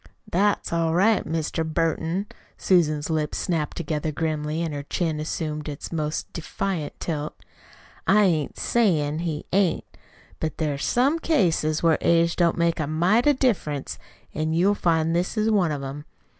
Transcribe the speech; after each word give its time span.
"That's 0.31 0.73
all 0.73 0.95
right, 0.95 1.23
Mr. 1.27 1.63
Burton." 1.63 2.25
Susan's 2.57 3.11
lips 3.11 3.37
snapped 3.37 3.77
together 3.77 4.11
grimly 4.11 4.63
and 4.63 4.73
her 4.73 4.81
chin 4.81 5.19
assumed 5.19 5.69
its 5.69 5.91
most 5.91 6.33
defiant 6.33 6.99
tilt. 6.99 7.35
"I 8.07 8.23
ain't 8.23 8.57
sayin' 8.57 9.19
he 9.19 9.45
ain't. 9.53 9.85
But 10.39 10.57
there's 10.57 10.85
some 10.85 11.19
cases 11.19 11.83
where 11.83 11.99
age 12.01 12.35
don't 12.35 12.57
make 12.57 12.79
a 12.79 12.87
mite 12.87 13.27
of 13.27 13.37
difference, 13.37 13.99
an' 14.33 14.53
you'll 14.53 14.73
find 14.73 15.15
this 15.15 15.37
is 15.37 15.51
one 15.51 15.71
of 15.71 15.83
'em. 15.83 16.05